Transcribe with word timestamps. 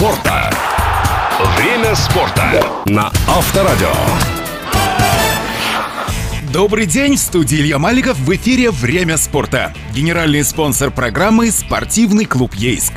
спорта. 0.00 0.50
Время 1.58 1.94
спорта 1.94 2.64
на 2.86 3.12
Авторадио. 3.28 3.92
Добрый 6.50 6.86
день, 6.86 7.16
в 7.16 7.18
студии 7.18 7.58
Илья 7.58 7.78
Маликов, 7.78 8.16
в 8.16 8.34
эфире 8.34 8.70
«Время 8.70 9.18
спорта». 9.18 9.74
Генеральный 9.94 10.42
спонсор 10.42 10.90
программы– 10.90 11.50
спортивный 11.52 12.24
клуб 12.24 12.54
«Ейск». 12.54 12.94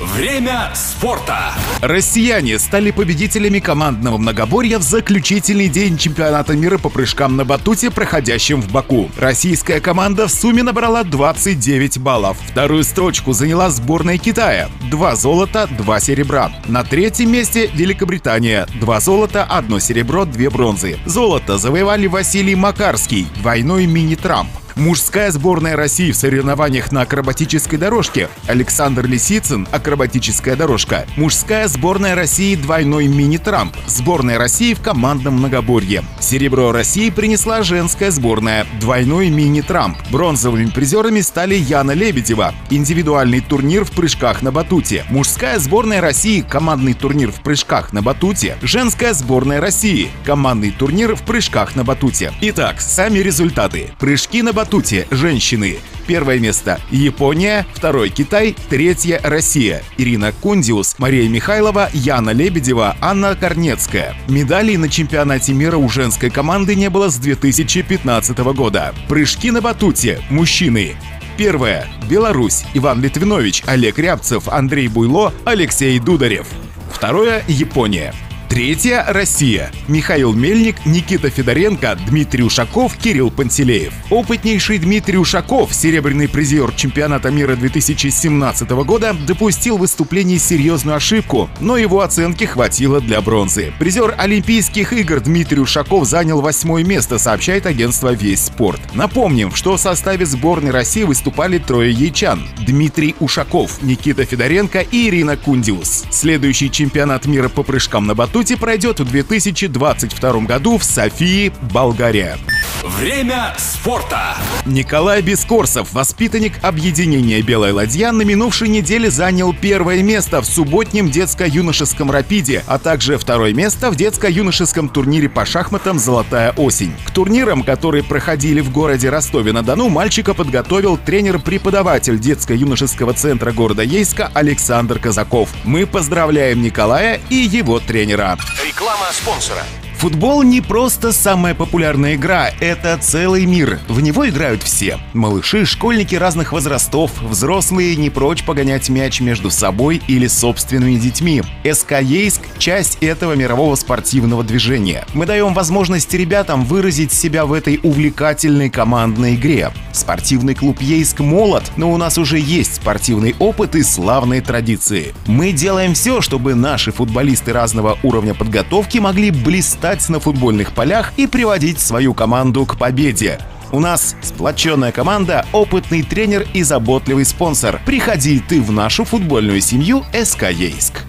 Время 0.00 0.70
спорта. 0.74 1.54
Россияне 1.80 2.58
стали 2.58 2.90
победителями 2.90 3.60
командного 3.60 4.18
многоборья 4.18 4.78
в 4.78 4.82
заключительный 4.82 5.68
день 5.68 5.96
чемпионата 5.96 6.52
мира 6.54 6.76
по 6.76 6.90
прыжкам 6.90 7.36
на 7.36 7.44
батуте, 7.44 7.90
проходящем 7.90 8.60
в 8.60 8.70
Баку. 8.70 9.10
Российская 9.16 9.80
команда 9.80 10.28
в 10.28 10.30
сумме 10.30 10.62
набрала 10.62 11.02
29 11.02 11.98
баллов. 11.98 12.36
Вторую 12.46 12.84
строчку 12.84 13.32
заняла 13.32 13.70
сборная 13.70 14.18
Китая. 14.18 14.68
Два 14.90 15.16
золота, 15.16 15.66
два 15.66 15.98
серебра. 15.98 16.52
На 16.66 16.84
третьем 16.84 17.32
месте 17.32 17.70
Великобритания. 17.72 18.66
Два 18.78 19.00
золота, 19.00 19.44
одно 19.44 19.78
серебро, 19.78 20.26
две 20.26 20.50
бронзы. 20.50 20.98
Золото 21.06 21.56
завоевали 21.56 22.06
Василий 22.06 22.54
Макарский, 22.54 23.26
двойной 23.40 23.86
мини-трамп. 23.86 24.50
Мужская 24.76 25.30
сборная 25.30 25.74
России 25.74 26.12
в 26.12 26.16
соревнованиях 26.16 26.92
на 26.92 27.00
акробатической 27.00 27.78
дорожке. 27.78 28.28
Александр 28.46 29.06
Лисицын– 29.06 29.66
акробатическая 29.72 30.54
дорожка. 30.54 31.06
Мужская 31.16 31.66
сборная 31.66 32.14
России 32.14 32.56
двойной 32.56 33.06
мини-трамп. 33.06 33.74
Сборная 33.86 34.36
России 34.36 34.74
в 34.74 34.82
командном 34.82 35.38
многоборье. 35.38 36.04
Серебро 36.20 36.72
России 36.72 37.08
принесла 37.08 37.62
женская 37.62 38.10
сборная. 38.10 38.66
Двойной 38.78 39.30
мини-трамп. 39.30 39.96
Бронзовыми 40.12 40.66
призерами 40.66 41.22
стали 41.22 41.54
Яна 41.54 41.92
Лебедева. 41.92 42.52
Индивидуальный 42.68 43.40
турнир 43.40 43.82
в 43.86 43.92
прыжках 43.92 44.42
на 44.42 44.52
батуте. 44.52 45.06
Мужская 45.08 45.58
сборная 45.58 46.02
России– 46.02 46.44
командный 46.50 46.92
турнир 46.92 47.32
в 47.32 47.40
прыжках 47.40 47.94
на 47.94 48.02
батуте. 48.02 48.58
Женская 48.60 49.14
сборная 49.14 49.58
России– 49.58 50.10
командный 50.26 50.70
турнир 50.70 51.16
в 51.16 51.22
прыжках 51.22 51.76
на 51.76 51.82
батуте. 51.82 52.34
Итак, 52.42 52.82
сами 52.82 53.20
результаты. 53.20 53.88
Прыжки 53.98 54.42
на 54.42 54.52
батуте 54.52 54.65
батуте 54.66 55.06
женщины. 55.12 55.78
Первое 56.08 56.40
место– 56.40 56.80
Япония, 56.90 57.64
второй– 57.72 58.08
Китай, 58.10 58.56
третье– 58.68 59.20
Россия. 59.22 59.82
Ирина 59.96 60.32
Кундиус, 60.32 60.96
Мария 60.98 61.28
Михайлова, 61.28 61.88
Яна 61.92 62.30
Лебедева, 62.30 62.96
Анна 63.00 63.36
Корнецкая. 63.36 64.16
Медалей 64.28 64.76
на 64.76 64.88
чемпионате 64.88 65.52
мира 65.52 65.76
у 65.76 65.88
женской 65.88 66.30
команды 66.30 66.74
не 66.74 66.90
было 66.90 67.10
с 67.10 67.16
2015 67.16 68.38
года. 68.38 68.92
Прыжки 69.08 69.52
на 69.52 69.60
батуте– 69.60 70.20
мужчины. 70.30 70.96
Первое. 71.38 71.86
Беларусь. 72.10 72.64
Иван 72.74 73.00
Литвинович, 73.00 73.62
Олег 73.66 74.00
Рябцев, 74.00 74.48
Андрей 74.48 74.88
Буйло, 74.88 75.32
Алексей 75.44 75.96
Дударев. 76.00 76.48
Второе. 76.92 77.44
Япония. 77.46 78.12
Третья– 78.48 79.04
Россия. 79.08 79.72
Михаил 79.88 80.32
Мельник, 80.32 80.76
Никита 80.86 81.30
Федоренко, 81.30 81.98
Дмитрий 82.06 82.44
Ушаков, 82.44 82.96
Кирилл 82.96 83.30
Пантелеев. 83.30 83.92
Опытнейший 84.08 84.78
Дмитрий 84.78 85.18
Ушаков, 85.18 85.74
серебряный 85.74 86.28
призер 86.28 86.72
чемпионата 86.72 87.30
мира 87.30 87.56
2017 87.56 88.70
года, 88.70 89.16
допустил 89.26 89.76
в 89.76 89.80
выступлении 89.80 90.38
серьезную 90.38 90.96
ошибку, 90.96 91.50
но 91.60 91.76
его 91.76 92.02
оценки 92.02 92.44
хватило 92.44 93.00
для 93.00 93.20
бронзы. 93.20 93.72
Призер 93.80 94.14
Олимпийских 94.16 94.92
игр 94.92 95.20
Дмитрий 95.20 95.60
Ушаков 95.60 96.06
занял 96.06 96.40
восьмое 96.40 96.84
место, 96.84 97.18
сообщает 97.18 97.66
агентство 97.66 98.12
«Весь 98.12 98.44
спорт». 98.44 98.80
Напомним, 98.94 99.54
что 99.54 99.76
в 99.76 99.80
составе 99.80 100.24
сборной 100.24 100.70
России 100.70 101.02
выступали 101.02 101.58
трое 101.58 101.90
ячан– 101.90 102.48
Дмитрий 102.66 103.16
Ушаков, 103.18 103.82
Никита 103.82 104.24
Федоренко 104.24 104.80
и 104.80 105.08
Ирина 105.08 105.36
Кундиус. 105.36 106.04
Следующий 106.10 106.70
чемпионат 106.70 107.26
мира 107.26 107.48
по 107.48 107.64
прыжкам 107.64 108.06
на 108.06 108.14
батут 108.14 108.35
Батуте 108.36 108.58
пройдет 108.58 109.00
в 109.00 109.04
2022 109.06 110.40
году 110.40 110.76
в 110.76 110.84
Софии, 110.84 111.50
Болгария. 111.72 112.36
Время 112.82 113.54
спорта. 113.58 114.36
Николай 114.64 115.20
Бескорсов, 115.20 115.92
воспитанник 115.92 116.54
объединения 116.62 117.42
«Белая 117.42 117.74
ладья», 117.74 118.12
на 118.12 118.22
минувшей 118.22 118.68
неделе 118.68 119.10
занял 119.10 119.52
первое 119.52 120.02
место 120.02 120.40
в 120.40 120.46
субботнем 120.46 121.10
детско-юношеском 121.10 122.10
«Рапиде», 122.10 122.64
а 122.66 122.78
также 122.78 123.18
второе 123.18 123.52
место 123.52 123.90
в 123.90 123.96
детско-юношеском 123.96 124.88
турнире 124.88 125.28
по 125.28 125.44
шахматам 125.44 125.98
«Золотая 125.98 126.52
осень». 126.52 126.94
К 127.04 127.10
турнирам, 127.10 127.62
которые 127.62 128.04
проходили 128.04 128.60
в 128.60 128.70
городе 128.70 129.10
Ростове-на-Дону, 129.10 129.88
мальчика 129.88 130.34
подготовил 130.34 130.96
тренер-преподаватель 130.96 132.18
детско-юношеского 132.18 133.14
центра 133.14 133.52
города 133.52 133.82
Ейска 133.82 134.30
Александр 134.32 134.98
Казаков. 134.98 135.50
Мы 135.64 135.86
поздравляем 135.86 136.62
Николая 136.62 137.20
и 137.30 137.36
его 137.36 137.80
тренера. 137.80 138.38
Реклама 138.64 139.06
спонсора. 139.12 139.62
Футбол 139.98 140.42
не 140.42 140.60
просто 140.60 141.10
самая 141.10 141.54
популярная 141.54 142.16
игра, 142.16 142.50
это 142.60 142.98
целый 143.00 143.46
мир. 143.46 143.80
В 143.88 144.02
него 144.02 144.28
играют 144.28 144.62
все. 144.62 144.98
Малыши, 145.14 145.64
школьники 145.64 146.14
разных 146.14 146.52
возрастов, 146.52 147.10
взрослые 147.22 147.96
не 147.96 148.10
прочь 148.10 148.44
погонять 148.44 148.90
мяч 148.90 149.20
между 149.20 149.50
собой 149.50 150.02
или 150.06 150.26
собственными 150.26 150.96
детьми. 150.96 151.42
СК 151.64 152.02
Ейск– 152.02 152.42
часть 152.58 152.98
этого 153.00 153.32
мирового 153.32 153.74
спортивного 153.74 154.44
движения. 154.44 155.06
Мы 155.14 155.24
даем 155.24 155.54
возможность 155.54 156.12
ребятам 156.12 156.66
выразить 156.66 157.12
себя 157.12 157.46
в 157.46 157.54
этой 157.54 157.80
увлекательной 157.82 158.68
командной 158.68 159.34
игре. 159.34 159.72
Спортивный 159.92 160.54
клуб 160.54 160.82
Ейск 160.82 161.20
молод, 161.20 161.64
но 161.76 161.90
у 161.90 161.96
нас 161.96 162.18
уже 162.18 162.38
есть 162.38 162.74
спортивный 162.74 163.34
опыт 163.38 163.74
и 163.74 163.82
славные 163.82 164.42
традиции. 164.42 165.14
Мы 165.26 165.52
делаем 165.52 165.94
все, 165.94 166.20
чтобы 166.20 166.54
наши 166.54 166.92
футболисты 166.92 167.54
разного 167.54 167.98
уровня 168.02 168.34
подготовки 168.34 168.98
могли 168.98 169.30
блистать 169.30 169.85
блистать 169.86 170.08
на 170.08 170.18
футбольных 170.18 170.72
полях 170.72 171.12
и 171.16 171.28
приводить 171.28 171.80
свою 171.80 172.12
команду 172.12 172.66
к 172.66 172.76
победе. 172.76 173.38
У 173.70 173.78
нас 173.78 174.16
сплоченная 174.20 174.90
команда, 174.90 175.46
опытный 175.52 176.02
тренер 176.02 176.46
и 176.54 176.64
заботливый 176.64 177.24
спонсор. 177.24 177.80
Приходи 177.86 178.40
ты 178.40 178.60
в 178.60 178.72
нашу 178.72 179.04
футбольную 179.04 179.60
семью 179.60 180.04
СК 180.12 180.50
Ейск. 180.50 181.02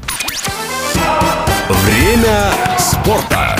Время 1.69 2.51
спорта. 2.77 3.59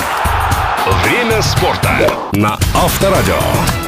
Время 1.04 1.42
спорта 1.42 2.12
на 2.32 2.56
Авторадио. 2.74 3.87